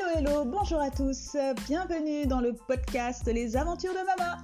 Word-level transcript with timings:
Hello, 0.00 0.44
bonjour 0.44 0.80
à 0.80 0.90
tous, 0.90 1.36
bienvenue 1.66 2.24
dans 2.26 2.40
le 2.40 2.52
podcast 2.52 3.26
Les 3.26 3.56
aventures 3.56 3.92
de 3.92 4.06
Mama. 4.06 4.38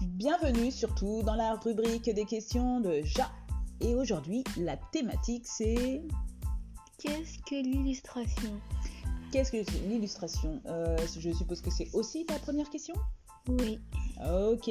Bienvenue 0.00 0.70
surtout 0.70 1.22
dans 1.22 1.34
la 1.34 1.54
rubrique 1.56 2.08
des 2.08 2.24
questions 2.24 2.80
de 2.80 3.02
Ja. 3.02 3.30
Et 3.80 3.94
aujourd'hui, 3.94 4.44
la 4.56 4.78
thématique 4.92 5.46
c'est... 5.46 6.02
Qu'est-ce 6.98 7.38
que 7.40 7.62
l'illustration? 7.62 8.50
Qu'est-ce 9.30 9.52
que 9.52 9.88
l'illustration? 9.88 10.62
Euh, 10.66 10.96
Je 11.18 11.32
suppose 11.32 11.60
que 11.60 11.70
c'est 11.70 11.90
aussi 11.92 12.24
ta 12.24 12.38
première 12.38 12.70
question? 12.70 12.94
Oui. 13.48 13.78
Ok, 14.26 14.70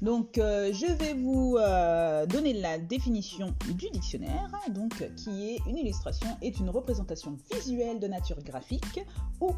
donc 0.00 0.38
euh, 0.38 0.72
je 0.72 0.86
vais 0.86 1.12
vous 1.12 1.56
euh, 1.58 2.24
donner 2.26 2.54
la 2.54 2.78
définition 2.78 3.54
du 3.66 3.90
dictionnaire, 3.90 4.50
donc 4.70 4.94
qui 5.16 5.50
est 5.50 5.58
une 5.68 5.76
illustration 5.76 6.28
est 6.40 6.58
une 6.58 6.70
représentation 6.70 7.36
visuelle 7.52 8.00
de 8.00 8.06
nature 8.06 8.42
graphique 8.42 9.00
ou 9.42 9.50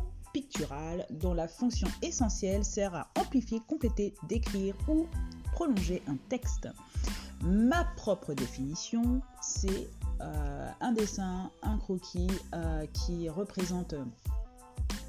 dont 1.10 1.34
la 1.34 1.48
fonction 1.48 1.88
essentielle 2.02 2.64
sert 2.64 2.94
à 2.94 3.08
amplifier, 3.18 3.60
compléter, 3.66 4.14
décrire 4.28 4.74
ou 4.88 5.06
prolonger 5.52 6.02
un 6.06 6.16
texte. 6.28 6.68
Ma 7.42 7.84
propre 7.96 8.34
définition, 8.34 9.20
c'est 9.40 9.88
euh, 10.20 10.68
un 10.80 10.92
dessin, 10.92 11.50
un 11.62 11.78
croquis 11.78 12.30
qui 12.92 13.28
représente 13.28 13.94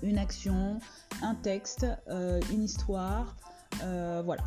une 0.03 0.17
action, 0.17 0.79
un 1.21 1.35
texte, 1.35 1.85
une 2.51 2.63
histoire, 2.63 3.35
euh, 3.83 4.21
voilà. 4.23 4.43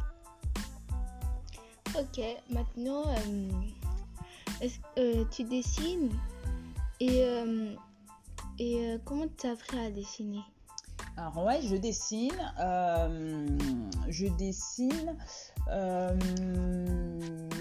Ok, 1.99 2.21
maintenant, 2.51 3.02
euh, 3.09 4.66
euh, 4.99 5.24
tu 5.30 5.45
dessines 5.45 6.10
et, 7.01 7.24
et 8.59 8.96
comment 9.05 9.27
tu 9.37 9.46
appris 9.46 9.79
à 9.79 9.90
dessiner? 9.90 10.40
Alors 11.21 11.45
ouais, 11.45 11.60
je 11.60 11.76
dessine, 11.76 12.32
je 14.09 14.26
dessine, 14.38 15.16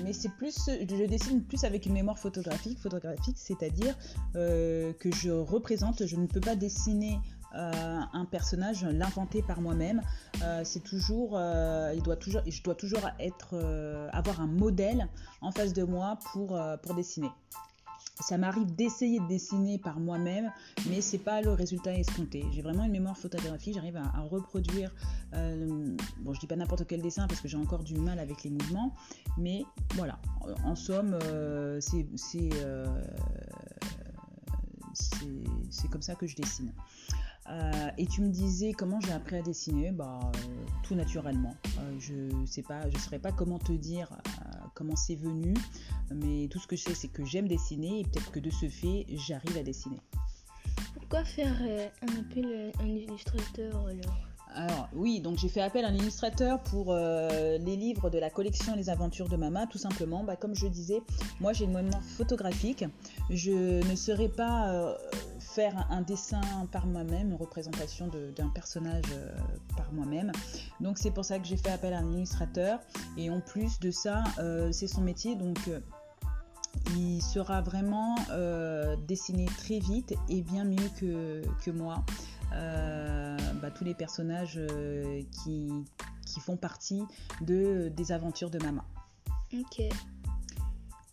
mais 0.03 0.13
c'est 0.13 0.29
plus, 0.29 0.65
je 0.67 1.05
dessine 1.05 1.43
plus 1.43 1.65
avec 1.65 1.85
une 1.85 1.91
mémoire 1.93 2.17
photographique, 2.17 2.79
photographique, 2.79 3.37
c'est-à-dire 3.37 3.97
que 4.33 5.11
je 5.13 5.29
représente, 5.29 6.05
je 6.05 6.15
ne 6.15 6.25
peux 6.25 6.39
pas 6.39 6.55
dessiner 6.55 7.19
euh, 7.55 8.01
un 8.13 8.25
personnage, 8.25 8.85
l'inventer 8.85 9.41
par 9.41 9.59
moi-même. 9.59 10.01
Euh, 10.43 10.61
c'est 10.63 10.83
toujours, 10.83 11.31
euh, 11.33 11.91
il 11.95 12.03
doit 12.03 12.15
toujours, 12.15 12.41
je 12.47 12.61
dois 12.61 12.75
toujours 12.75 13.09
être, 13.19 13.55
avoir 14.13 14.41
un 14.41 14.47
modèle 14.47 15.07
en 15.41 15.51
face 15.51 15.73
de 15.73 15.83
moi 15.83 16.19
pour, 16.31 16.59
pour 16.83 16.93
dessiner. 16.93 17.29
Ça 18.21 18.37
m'arrive 18.37 18.75
d'essayer 18.75 19.19
de 19.19 19.27
dessiner 19.27 19.77
par 19.77 19.99
moi-même, 19.99 20.51
mais 20.89 21.01
c'est 21.01 21.19
pas 21.19 21.41
le 21.41 21.53
résultat 21.53 21.93
escompté. 21.93 22.45
J'ai 22.51 22.61
vraiment 22.61 22.83
une 22.83 22.91
mémoire 22.91 23.17
photographique, 23.17 23.75
j'arrive 23.75 23.97
à, 23.97 24.21
reproduire. 24.29 24.93
bon, 25.31 26.33
je 26.33 26.39
dis 26.39 26.47
pas 26.47 26.55
n'importe 26.55 26.85
quel 26.85 27.01
dessin 27.01 27.27
parce 27.27 27.41
que 27.41 27.47
j'ai 27.47 27.57
encore 27.57 27.83
du 27.83 27.95
mal 27.95 28.19
avec 28.19 28.43
les 28.43 28.49
mouvements, 28.49 28.93
mais 29.37 29.63
voilà. 29.95 30.19
En 30.65 30.75
somme, 30.75 31.17
c'est 31.79 32.05
c'est 35.69 35.87
comme 35.89 36.01
ça 36.01 36.15
que 36.15 36.27
je 36.27 36.35
dessine. 36.35 36.73
Euh, 37.49 37.89
et 37.97 38.05
tu 38.05 38.21
me 38.21 38.29
disais 38.29 38.73
comment 38.73 38.99
j'ai 39.01 39.11
appris 39.11 39.37
à 39.37 39.41
dessiner, 39.41 39.91
bah, 39.91 40.19
euh, 40.23 40.39
tout 40.83 40.93
naturellement. 40.93 41.55
Euh, 41.79 41.99
je 41.99 42.45
sais 42.45 42.61
pas, 42.61 42.89
je 42.89 42.97
saurais 42.99 43.19
pas 43.19 43.31
comment 43.31 43.57
te 43.57 43.71
dire 43.71 44.09
comment 44.79 44.95
c'est 44.95 45.15
venu, 45.15 45.53
mais 46.09 46.47
tout 46.47 46.57
ce 46.57 46.65
que 46.65 46.77
je 46.77 46.83
sais 46.83 46.95
c'est 46.95 47.09
que 47.09 47.25
j'aime 47.25 47.49
dessiner 47.49 47.99
et 47.99 48.03
peut-être 48.03 48.31
que 48.31 48.39
de 48.39 48.49
ce 48.49 48.69
fait 48.69 49.05
j'arrive 49.09 49.57
à 49.57 49.63
dessiner. 49.63 49.99
Pourquoi 50.93 51.25
faire 51.25 51.53
un 52.01 52.19
appel 52.21 52.71
à 52.79 52.83
un 52.83 52.87
illustrateur 52.87 53.87
alors 53.87 54.17
alors 54.55 54.89
oui, 54.93 55.19
donc 55.19 55.37
j'ai 55.37 55.47
fait 55.47 55.61
appel 55.61 55.85
à 55.85 55.89
un 55.89 55.93
illustrateur 55.93 56.59
pour 56.63 56.95
les 56.95 57.75
livres 57.75 58.09
de 58.09 58.17
la 58.17 58.31
collection 58.31 58.75
Les 58.75 58.89
Aventures 58.89 59.29
de 59.29 59.35
Mama, 59.35 59.67
tout 59.67 59.77
simplement. 59.77 60.23
Bah, 60.23 60.37
comme 60.37 60.55
je 60.55 60.65
disais, 60.65 61.03
moi 61.39 61.53
j'ai 61.53 61.65
une 61.65 61.73
mémoire 61.73 62.01
photographique. 62.01 62.83
Je 63.29 63.87
ne 63.87 63.95
serais 63.95 64.27
pas 64.27 64.97
faire 65.49 65.87
un 65.89 66.01
dessin 66.01 66.41
par 66.71 66.85
moi-même, 66.85 67.31
une 67.31 67.35
représentation 67.35 68.07
d'un 68.35 68.49
personnage 68.49 69.05
euh, 69.13 69.35
par 69.75 69.91
moi-même. 69.91 70.31
Donc 70.79 70.97
c'est 70.97 71.11
pour 71.11 71.25
ça 71.25 71.39
que 71.39 71.45
j'ai 71.45 71.57
fait 71.57 71.71
appel 71.71 71.93
à 71.93 71.99
un 71.99 72.11
illustrateur. 72.11 72.79
Et 73.17 73.29
en 73.29 73.41
plus 73.41 73.79
de 73.79 73.91
ça, 73.91 74.23
euh, 74.37 74.71
c'est 74.71 74.87
son 74.87 75.01
métier, 75.01 75.35
donc 75.35 75.57
euh, 75.67 75.79
il 76.95 77.21
sera 77.21 77.61
vraiment 77.61 78.15
dessiné 79.07 79.45
très 79.57 79.79
vite 79.79 80.13
et 80.29 80.41
bien 80.41 80.65
mieux 80.65 80.89
que, 80.99 81.71
moi. 81.71 82.03
Bah, 82.51 83.71
tous 83.75 83.83
les 83.83 83.93
personnages 83.93 84.59
qui, 85.43 85.69
qui, 86.25 86.39
font 86.39 86.57
partie 86.57 87.03
de, 87.41 87.91
des 87.95 88.11
aventures 88.11 88.49
de 88.49 88.59
Mama. 88.59 88.85
Ok. 89.53 89.81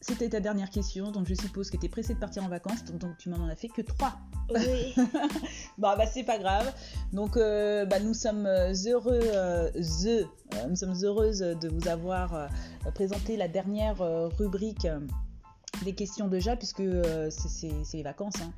C'était 0.06 0.28
ta 0.28 0.38
dernière 0.38 0.70
question, 0.70 1.10
donc 1.10 1.26
je 1.26 1.34
suppose 1.34 1.68
que 1.68 1.76
tu 1.76 1.86
es 1.86 1.88
pressée 1.88 2.14
de 2.14 2.20
partir 2.20 2.44
en 2.44 2.48
vacances, 2.48 2.84
donc, 2.84 3.18
tu 3.18 3.28
m'en 3.28 3.48
as 3.48 3.56
fait 3.56 3.66
que 3.66 3.82
trois. 3.82 4.14
Oui. 4.54 4.94
bah, 5.78 5.96
bah 5.98 6.06
c'est 6.06 6.22
pas 6.22 6.38
grave. 6.38 6.72
Donc 7.12 7.36
euh, 7.36 7.84
bah, 7.86 7.98
nous 7.98 8.14
sommes 8.14 8.46
heureux, 8.46 9.20
euh, 9.24 9.68
nous 10.68 10.76
sommes 10.76 10.94
heureuses 11.02 11.40
de 11.40 11.68
vous 11.68 11.88
avoir 11.88 12.48
présenté 12.94 13.36
la 13.36 13.48
dernière 13.48 13.98
rubrique 14.38 14.86
des 15.84 15.94
questions 15.94 16.28
déjà, 16.28 16.56
puisque 16.56 16.80
euh, 16.80 17.30
c'est 17.30 17.70
les 17.92 18.02
vacances. 18.02 18.40
Hein. 18.42 18.52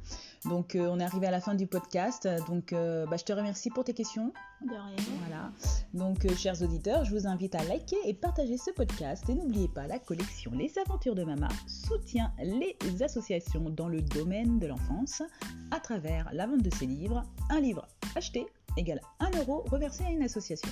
Donc, 0.45 0.75
euh, 0.75 0.89
on 0.91 1.01
est 1.01 1.05
arrivé 1.05 1.27
à 1.27 1.31
la 1.31 1.41
fin 1.41 1.55
du 1.55 1.67
podcast. 1.67 2.29
Donc, 2.47 2.73
euh, 2.73 3.07
bah, 3.07 3.17
je 3.17 3.25
te 3.25 3.33
remercie 3.33 3.71
pour 3.71 3.85
tes 3.85 3.95
questions. 3.95 4.33
De 4.63 4.71
rien. 4.71 4.97
Voilà. 5.21 5.53
Donc, 5.95 6.31
chers 6.37 6.63
auditeurs, 6.63 7.05
je 7.05 7.15
vous 7.15 7.27
invite 7.27 7.55
à 7.55 7.65
liker 7.65 7.97
et 8.05 8.15
partager 8.15 8.57
ce 8.57 8.71
podcast. 8.71 9.29
Et 9.29 9.35
n'oubliez 9.35 9.69
pas, 9.69 9.87
la 9.87 9.99
collection 9.99 10.53
Les 10.55 10.73
Aventures 10.79 11.15
de 11.15 11.25
Mama 11.25 11.49
soutient 11.67 12.33
les 12.43 12.77
associations 13.03 13.71
dans 13.71 13.89
le 13.89 14.03
domaine 14.03 14.59
de 14.59 14.67
l'enfance 14.67 15.23
à 15.71 15.81
travers 15.81 16.29
la 16.33 16.47
vente 16.47 16.63
de 16.63 16.75
ses 16.75 16.87
livres. 16.87 17.23
Un 17.51 17.61
livre 17.61 17.87
acheté 18.17 18.47
égale 18.77 19.01
1 19.21 19.39
euro 19.39 19.65
reversé 19.71 20.05
à 20.05 20.11
une 20.11 20.23
association. 20.23 20.71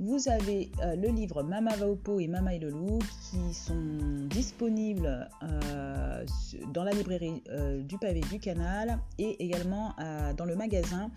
Vous 0.00 0.28
avez 0.28 0.70
euh, 0.82 0.96
le 0.96 1.08
livre 1.08 1.42
Mama 1.42 1.76
va 1.76 1.88
au 1.88 1.94
pot 1.94 2.18
et 2.18 2.26
Mama 2.26 2.54
et 2.54 2.58
le 2.58 2.70
loup 2.70 2.98
qui 3.30 3.54
sont 3.54 4.26
disponibles 4.28 5.28
euh, 5.42 6.26
dans 6.74 6.84
la 6.84 6.90
librairie 6.90 7.42
euh, 7.48 7.80
du 7.82 7.96
pavé 7.96 8.20
du 8.20 8.38
canal 8.38 8.98
et 9.18 9.42
également 9.42 9.94
dans 10.36 10.44
le 10.44 10.56
magasin 10.56 11.10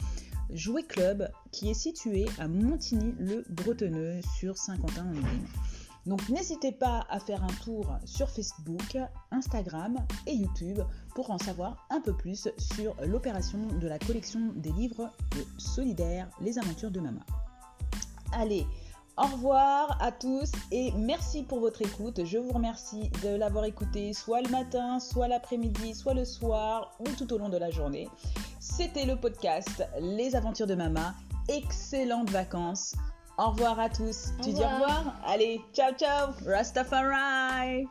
Jouet 0.52 0.84
Club 0.84 1.30
qui 1.52 1.70
est 1.70 1.74
situé 1.74 2.26
à 2.38 2.48
Montigny-le-Bretonneux 2.48 4.22
sur 4.38 4.58
Saint-Quentin 4.58 5.08
en 5.08 5.14
Yvelines. 5.14 5.48
Donc 6.06 6.30
n'hésitez 6.30 6.72
pas 6.72 7.06
à 7.10 7.20
faire 7.20 7.44
un 7.44 7.54
tour 7.66 7.98
sur 8.06 8.30
Facebook, 8.30 8.98
Instagram 9.32 9.98
et 10.26 10.34
YouTube 10.34 10.80
pour 11.14 11.32
en 11.32 11.38
savoir 11.38 11.86
un 11.90 12.00
peu 12.00 12.16
plus 12.16 12.48
sur 12.58 12.96
l'opération 13.06 13.60
de 13.82 13.88
la 13.88 14.00
collection 14.00 14.54
des 14.56 14.72
livres 14.72 15.12
solidaires 15.58 16.30
Les 16.40 16.58
aventures 16.60 16.92
de 16.92 17.02
Mama. 17.02 17.26
Allez, 18.32 18.66
au 19.18 19.24
revoir 19.24 19.98
à 20.02 20.12
tous 20.12 20.52
et 20.72 20.92
merci 20.92 21.44
pour 21.44 21.60
votre 21.60 21.82
écoute. 21.82 22.24
Je 22.24 22.38
vous 22.38 22.52
remercie 22.52 23.10
de 23.24 23.36
l'avoir 23.36 23.66
écouté 23.66 24.14
soit 24.14 24.42
le 24.42 24.50
matin, 24.50 25.00
soit 25.00 25.28
l'après-midi, 25.28 25.96
soit 25.96 26.14
le 26.14 26.26
soir 26.26 26.96
ou 27.00 27.10
tout 27.18 27.32
au 27.34 27.38
long 27.38 27.50
de 27.50 27.58
la 27.58 27.70
journée. 27.70 28.08
C'était 28.60 29.06
le 29.06 29.16
podcast 29.16 29.84
Les 30.00 30.36
aventures 30.36 30.68
de 30.68 30.76
Mama. 30.76 31.16
Excellentes 31.50 32.30
vacances. 32.30 32.96
Au 33.38 33.52
revoir 33.52 33.80
à 33.80 33.90
tous. 33.90 34.32
tu 34.44 34.52
dis 34.52 34.62
au 34.62 34.68
revoir? 34.68 35.16
Allez, 35.26 35.62
ciao 35.74 35.94
ciao. 35.94 36.32
Rastafari. 36.46 37.88